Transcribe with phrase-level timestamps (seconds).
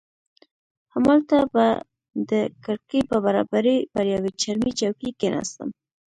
[0.93, 1.65] همالته به
[2.31, 2.31] د
[2.63, 5.69] کړکۍ پر برابري پر یوې چرمي چوکۍ کښېناستم.